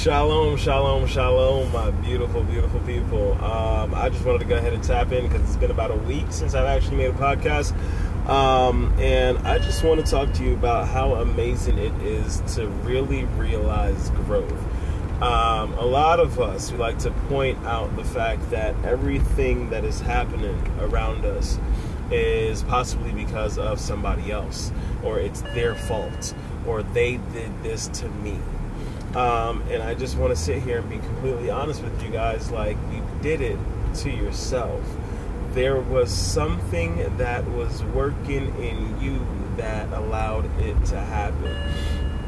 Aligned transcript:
Shalom, 0.00 0.56
shalom, 0.56 1.06
shalom, 1.06 1.70
my 1.72 1.90
beautiful, 1.90 2.42
beautiful 2.42 2.80
people. 2.80 3.32
Um, 3.44 3.94
I 3.94 4.08
just 4.08 4.24
wanted 4.24 4.38
to 4.38 4.46
go 4.46 4.56
ahead 4.56 4.72
and 4.72 4.82
tap 4.82 5.12
in 5.12 5.28
because 5.28 5.42
it's 5.42 5.56
been 5.58 5.70
about 5.70 5.90
a 5.90 5.96
week 5.96 6.24
since 6.30 6.54
I've 6.54 6.64
actually 6.64 6.96
made 6.96 7.10
a 7.10 7.12
podcast. 7.12 7.76
Um, 8.26 8.94
and 8.98 9.36
I 9.46 9.58
just 9.58 9.84
want 9.84 10.02
to 10.02 10.10
talk 10.10 10.32
to 10.32 10.42
you 10.42 10.54
about 10.54 10.88
how 10.88 11.16
amazing 11.16 11.76
it 11.76 11.92
is 12.00 12.40
to 12.54 12.68
really 12.82 13.24
realize 13.36 14.08
growth. 14.24 14.58
Um, 15.22 15.74
a 15.74 15.84
lot 15.84 16.18
of 16.18 16.40
us, 16.40 16.72
we 16.72 16.78
like 16.78 16.98
to 17.00 17.10
point 17.28 17.62
out 17.66 17.94
the 17.94 18.04
fact 18.04 18.48
that 18.52 18.74
everything 18.86 19.68
that 19.68 19.84
is 19.84 20.00
happening 20.00 20.66
around 20.80 21.26
us 21.26 21.58
is 22.10 22.62
possibly 22.62 23.12
because 23.12 23.58
of 23.58 23.78
somebody 23.78 24.32
else, 24.32 24.72
or 25.04 25.18
it's 25.18 25.42
their 25.52 25.74
fault, 25.74 26.32
or 26.66 26.82
they 26.82 27.18
did 27.34 27.62
this 27.62 27.88
to 27.88 28.08
me. 28.08 28.38
Um, 29.14 29.62
and 29.68 29.82
I 29.82 29.94
just 29.94 30.16
want 30.16 30.30
to 30.30 30.40
sit 30.40 30.62
here 30.62 30.78
and 30.78 30.88
be 30.88 30.98
completely 30.98 31.50
honest 31.50 31.82
with 31.82 32.00
you 32.02 32.10
guys 32.10 32.50
like, 32.52 32.76
you 32.92 33.04
did 33.22 33.40
it 33.40 33.58
to 33.96 34.10
yourself. 34.10 34.80
There 35.52 35.80
was 35.80 36.12
something 36.12 37.16
that 37.16 37.44
was 37.50 37.82
working 37.82 38.54
in 38.62 39.00
you 39.00 39.26
that 39.56 39.92
allowed 39.92 40.44
it 40.60 40.84
to 40.86 41.00
happen. 41.00 41.56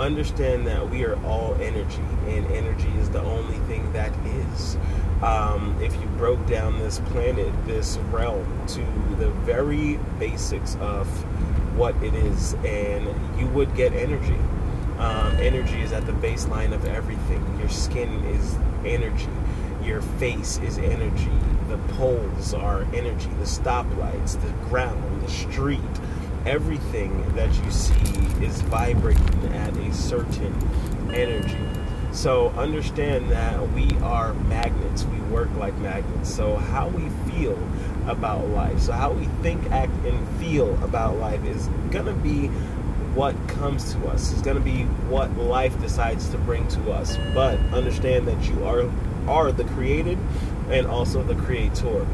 Understand 0.00 0.66
that 0.66 0.90
we 0.90 1.04
are 1.04 1.14
all 1.24 1.54
energy, 1.60 2.02
and 2.26 2.44
energy 2.46 2.90
is 2.98 3.08
the 3.10 3.22
only 3.22 3.58
thing 3.68 3.92
that 3.92 4.12
is. 4.26 4.76
Um, 5.22 5.78
if 5.80 5.94
you 5.94 6.08
broke 6.18 6.44
down 6.48 6.80
this 6.80 6.98
planet, 6.98 7.52
this 7.66 7.98
realm, 8.10 8.44
to 8.66 8.80
the 9.16 9.30
very 9.44 10.00
basics 10.18 10.74
of 10.80 11.06
what 11.76 11.94
it 12.02 12.14
is, 12.14 12.54
and 12.64 13.06
you 13.38 13.46
would 13.48 13.76
get 13.76 13.92
energy 13.92 14.36
um, 14.98 15.36
energy 15.36 15.80
is 15.80 15.92
at 15.92 16.06
the 16.06 16.12
baseline 16.12 16.72
of 16.72 16.84
everything. 16.84 17.44
Your 17.58 17.68
skin 17.68 18.24
is 18.26 18.56
energy. 18.84 19.28
Your 19.82 20.00
face 20.02 20.58
is 20.58 20.78
energy. 20.78 21.30
The 21.68 21.78
poles 21.94 22.54
are 22.54 22.82
energy. 22.94 23.30
The 23.38 23.44
stoplights, 23.44 24.40
the 24.40 24.50
ground, 24.68 25.22
the 25.22 25.30
street, 25.30 25.80
everything 26.46 27.34
that 27.34 27.52
you 27.64 27.70
see 27.70 28.44
is 28.44 28.60
vibrating 28.62 29.52
at 29.54 29.76
a 29.76 29.92
certain 29.92 30.54
energy. 31.12 31.58
So 32.12 32.50
understand 32.50 33.30
that 33.30 33.72
we 33.72 33.90
are 33.98 34.34
magnets. 34.34 35.04
We 35.04 35.18
work 35.22 35.50
like 35.56 35.76
magnets. 35.78 36.32
So 36.32 36.56
how 36.56 36.88
we 36.88 37.08
feel 37.30 37.58
about 38.06 38.46
life, 38.50 38.78
so 38.80 38.92
how 38.92 39.12
we 39.12 39.24
think, 39.42 39.70
act, 39.72 39.92
and 40.04 40.28
feel 40.38 40.72
about 40.84 41.16
life 41.16 41.44
is 41.44 41.68
gonna 41.90 42.12
be 42.12 42.50
what 43.14 43.34
comes 43.48 43.92
to 43.94 44.06
us. 44.08 44.32
It's 44.32 44.42
going 44.42 44.56
to 44.56 44.62
be 44.62 44.84
what 45.08 45.36
life 45.36 45.78
decides 45.80 46.28
to 46.30 46.38
bring 46.38 46.66
to 46.68 46.92
us. 46.92 47.16
But 47.32 47.58
understand 47.72 48.26
that 48.28 48.48
you 48.48 48.64
are 48.64 48.90
are 49.28 49.52
the 49.52 49.64
created 49.64 50.18
and 50.68 50.86
also 50.86 51.22
the 51.22 51.34
creator. 51.34 52.06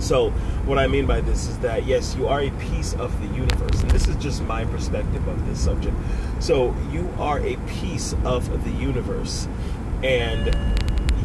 So, 0.00 0.30
what 0.66 0.78
I 0.78 0.86
mean 0.86 1.06
by 1.06 1.20
this 1.20 1.48
is 1.48 1.58
that 1.60 1.86
yes, 1.86 2.16
you 2.16 2.26
are 2.26 2.40
a 2.40 2.50
piece 2.50 2.94
of 2.94 3.18
the 3.20 3.28
universe, 3.28 3.80
and 3.82 3.90
this 3.90 4.08
is 4.08 4.16
just 4.16 4.42
my 4.42 4.64
perspective 4.64 5.26
of 5.28 5.46
this 5.46 5.60
subject. 5.60 5.96
So, 6.40 6.74
you 6.90 7.08
are 7.18 7.38
a 7.40 7.56
piece 7.68 8.14
of 8.24 8.64
the 8.64 8.70
universe, 8.70 9.46
and 10.02 10.54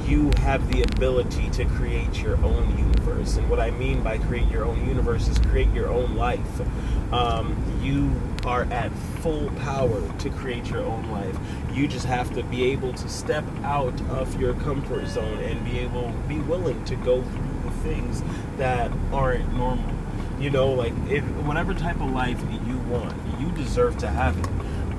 you 0.08 0.32
have 0.38 0.72
the 0.72 0.84
ability 0.84 1.50
to 1.52 1.66
create 1.66 2.22
your 2.22 2.38
own 2.44 2.78
universe. 2.78 3.38
And 3.38 3.50
what 3.50 3.60
I 3.60 3.72
mean 3.72 4.02
by 4.02 4.18
create 4.18 4.50
your 4.50 4.66
own 4.66 4.88
universe 4.88 5.28
is 5.28 5.38
create 5.40 5.72
your 5.72 5.90
own 5.90 6.16
life. 6.16 6.62
Um, 7.12 7.56
you 7.82 8.12
are 8.46 8.64
at 8.66 8.92
full 9.22 9.50
power 9.52 10.02
to 10.20 10.30
create 10.30 10.70
your 10.70 10.82
own 10.82 11.10
life. 11.12 11.38
You 11.74 11.88
just 11.88 12.06
have 12.06 12.34
to 12.36 12.44
be 12.44 12.72
able 12.72 12.94
to 12.94 13.10
step 13.10 13.44
out 13.64 14.00
of 14.10 14.40
your 14.40 14.54
comfort 14.56 15.08
zone 15.08 15.40
and 15.40 15.64
be 15.66 15.80
able, 15.80 16.12
be 16.28 16.40
willing 16.40 16.84
to 16.86 16.96
go 16.98 17.22
through 17.22 17.62
the 17.64 17.72
things 17.84 18.24
that 18.58 18.92
aren't 19.12 19.54
normal. 19.54 19.94
You 20.40 20.50
know, 20.50 20.72
like 20.72 20.94
if 21.10 21.24
whatever 21.46 21.74
type 21.74 22.00
of 22.02 22.12
life 22.12 22.42
you 22.66 22.78
want, 22.90 23.14
you 23.40 23.52
deserve 23.52 23.98
to 24.00 24.08
have 24.08 24.38
it 24.38 24.48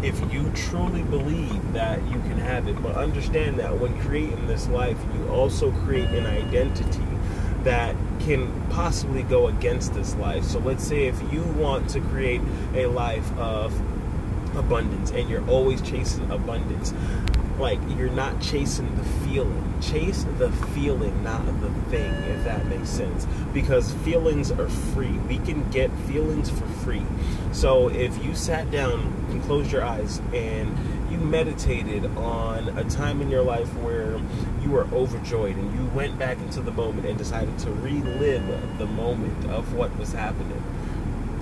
if 0.03 0.33
you 0.33 0.51
truly 0.55 1.03
believe 1.03 1.73
that 1.73 2.03
you 2.05 2.19
can 2.21 2.39
have 2.39 2.69
it. 2.69 2.83
But 2.83 2.97
understand 2.97 3.59
that 3.59 3.79
when 3.79 3.99
creating 4.03 4.47
this 4.47 4.69
life, 4.69 4.99
you 5.15 5.29
also 5.29 5.73
create 5.85 6.11
an 6.11 6.27
identity 6.27 7.05
that 7.65 7.95
can 8.21 8.69
possibly 8.71 9.23
go 9.23 9.49
against 9.49 9.95
this 9.95 10.15
life. 10.17 10.45
So 10.45 10.59
let's 10.59 10.85
say 10.85 11.07
if 11.07 11.21
you 11.33 11.43
want 11.43 11.89
to 11.91 12.01
create 12.01 12.41
a 12.75 12.87
life 12.87 13.31
of 13.39 13.75
abundance 14.57 15.11
and 15.11 15.29
you're 15.29 15.49
always 15.49 15.81
chasing 15.83 16.31
abundance, 16.31 16.93
like 17.61 17.79
you're 17.97 18.11
not 18.11 18.41
chasing 18.41 18.95
the 18.97 19.05
feeling. 19.05 19.81
Chase 19.81 20.25
the 20.39 20.51
feeling, 20.75 21.23
not 21.23 21.45
the 21.61 21.71
thing, 21.91 22.13
if 22.25 22.45
that 22.45 22.67
makes 22.67 22.89
sense. 22.89 23.27
Because 23.53 23.93
feelings 23.93 24.51
are 24.51 24.69
free. 24.69 25.13
We 25.29 25.39
can 25.39 25.69
get 25.71 25.91
feelings 26.07 26.51
for 26.51 26.67
free. 26.67 27.05
So 27.53 27.89
if 27.89 28.23
you 28.25 28.35
sat 28.35 28.71
down 28.71 29.01
and 29.31 29.43
closed 29.45 29.71
your 29.71 29.85
eyes 29.85 30.21
and 30.33 30.77
you 31.11 31.19
meditated 31.19 32.07
on 32.17 32.69
a 32.79 32.85
time 32.85 33.21
in 33.21 33.31
your 33.31 33.43
life 33.43 33.73
where 33.79 34.19
you 34.63 34.71
were 34.71 34.87
overjoyed 34.93 35.57
and 35.57 35.79
you 35.79 35.85
went 35.95 36.19
back 36.19 36.39
into 36.39 36.61
the 36.61 36.71
moment 36.73 37.07
and 37.07 37.19
decided 37.19 37.59
to 37.59 37.71
relive 37.73 38.79
the 38.79 38.87
moment 38.87 39.51
of 39.51 39.75
what 39.75 39.97
was 39.99 40.13
happening, 40.13 40.63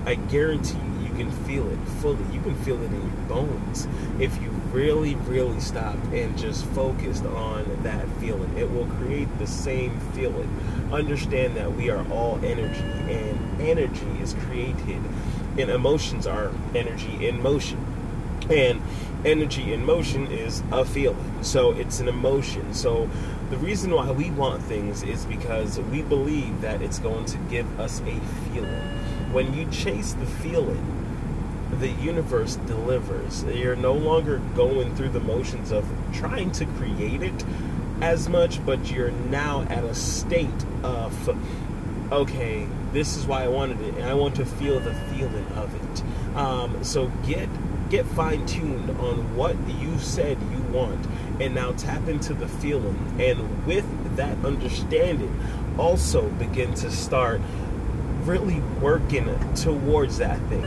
I 0.07 0.15
guarantee 0.15 0.79
you 0.79 0.98
can 1.19 1.31
feel 1.45 1.69
it 1.69 1.79
fully. 2.01 2.25
You 2.33 2.41
can 2.41 2.55
feel 2.63 2.81
it 2.81 2.87
in 2.87 2.95
your 2.95 3.29
bones. 3.29 3.89
If 4.21 4.41
you 4.41 4.51
really, 4.73 5.17
really 5.17 5.61
stopped 5.61 6.05
and 6.13 6.39
just 6.39 6.65
focused 6.67 7.25
on 7.27 7.83
that 7.83 8.09
feeling, 8.21 8.57
it 8.57 8.71
will 8.71 8.87
create 8.87 9.29
the 9.39 9.47
same 9.47 9.99
feeling. 10.13 10.49
Understand 10.93 11.57
that 11.57 11.73
we 11.73 11.91
are 11.91 12.07
all 12.11 12.39
energy, 12.45 12.85
and 13.13 13.61
energy 13.61 14.07
is 14.21 14.35
created, 14.47 15.03
and 15.59 15.71
emotions 15.71 16.27
are 16.27 16.53
energy 16.75 17.27
in 17.27 17.43
motion. 17.43 17.85
And 18.49 18.81
energy 19.25 19.73
in 19.75 19.85
motion 19.85 20.29
is 20.29 20.63
a 20.71 20.85
feeling. 20.85 21.43
So 21.43 21.73
it's 21.73 22.01
an 22.01 22.09
emotion. 22.09 22.73
So 22.73 23.11
the 23.51 23.59
reason 23.59 23.91
why 23.91 24.11
we 24.13 24.31
want 24.31 24.63
things 24.63 25.03
is 25.03 25.25
because 25.27 25.81
we 25.81 26.03
believe 26.03 26.61
that 26.61 26.81
it's 26.81 26.99
going 26.99 27.25
to 27.27 27.39
give 27.51 27.81
us 27.81 28.01
a 28.01 28.21
feeling. 28.53 28.83
When 29.33 29.53
you 29.53 29.67
chase 29.71 30.15
the 30.15 30.25
feeling, 30.25 31.08
the 31.81 31.89
universe 31.89 32.57
delivers. 32.57 33.45
You're 33.45 33.77
no 33.77 33.93
longer 33.93 34.39
going 34.55 34.95
through 34.97 35.11
the 35.11 35.21
motions 35.21 35.71
of 35.71 35.87
trying 36.13 36.51
to 36.53 36.65
create 36.65 37.23
it 37.23 37.45
as 38.01 38.29
much, 38.29 38.65
but 38.65 38.91
you're 38.91 39.11
now 39.11 39.63
at 39.69 39.85
a 39.85 39.95
state 39.95 40.65
of, 40.83 42.11
okay, 42.13 42.67
this 42.93 43.17
is 43.17 43.27
why 43.27 43.45
I 43.45 43.49
wanted 43.49 43.81
it, 43.83 43.95
and 43.95 44.05
I 44.05 44.15
want 44.15 44.37
to 44.37 44.47
feel 44.47 44.81
the 44.81 44.95
feeling 44.95 45.47
of 45.57 45.75
it. 45.75 46.37
Um, 46.37 46.83
so 46.83 47.09
get 47.27 47.49
get 47.91 48.05
fine 48.05 48.45
tuned 48.45 48.91
on 49.01 49.35
what 49.35 49.57
you 49.81 49.99
said 49.99 50.37
you 50.53 50.59
want, 50.73 51.07
and 51.41 51.55
now 51.55 51.73
tap 51.73 52.07
into 52.07 52.35
the 52.35 52.47
feeling, 52.47 53.17
and 53.19 53.67
with 53.67 53.87
that 54.17 54.37
understanding, 54.45 55.35
also 55.79 56.29
begin 56.31 56.75
to 56.75 56.91
start 56.91 57.41
really 58.29 58.61
working 58.81 59.27
towards 59.55 60.19
that 60.19 60.39
thing. 60.49 60.65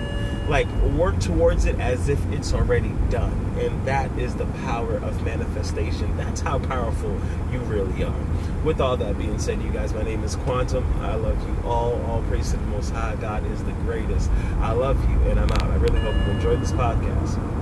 Like 0.50 0.68
work 0.98 1.20
towards 1.20 1.66
it 1.66 1.80
as 1.80 2.10
if 2.10 2.20
it's 2.32 2.54
already 2.54 2.92
done. 3.10 3.32
And 3.60 3.86
that 3.86 4.12
is 4.18 4.36
the 4.36 4.48
power 4.66 4.96
of 4.96 5.24
manifestation. 5.24 6.18
That's 6.18 6.42
how 6.42 6.58
powerful 6.60 7.12
you 7.52 7.60
really 7.60 8.04
are. 8.04 8.26
With 8.66 8.82
all 8.82 8.98
that 8.98 9.18
being 9.18 9.38
said 9.40 9.62
you 9.62 9.72
guys 9.72 9.94
my 9.94 10.02
name 10.02 10.24
is 10.24 10.36
quantum. 10.38 10.84
I 11.02 11.16
love 11.16 11.40
you 11.48 11.56
all. 11.64 12.02
All 12.06 12.24
praise 12.24 12.52
to 12.52 12.58
the 12.58 12.66
most 12.66 12.90
high. 12.90 13.16
God 13.16 13.46
is 13.52 13.64
the 13.64 13.74
greatest. 13.84 14.32
I 14.60 14.72
love 14.72 15.00
you 15.10 15.18
and 15.30 15.40
i'm 15.40 15.52
out. 15.52 15.64
I 15.64 15.76
really 15.76 16.00
hope 16.00 16.16
you 16.16 16.34
enjoyed 16.34 16.62
this 16.62 16.72
podcast 16.72 17.61